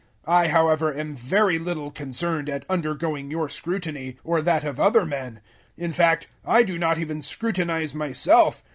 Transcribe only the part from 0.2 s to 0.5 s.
004:003 I